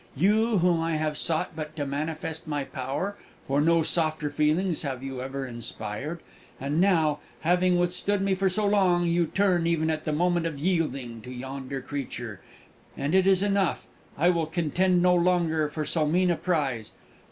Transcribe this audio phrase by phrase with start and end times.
[0.15, 3.17] You, whom I have sought but to manifest my power,
[3.47, 6.21] for no softer feelings have you ever inspired!
[6.59, 10.57] And now, having withstood me for so long, you turn, even at the moment of
[10.57, 12.39] yielding, to yonder creature!
[12.97, 13.85] And it is enough.
[14.17, 16.93] I will contend no longer for so mean a prize!